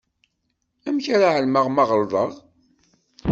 [0.87, 2.31] Amek ara εelmeɣ ma ɣelḍeɣ?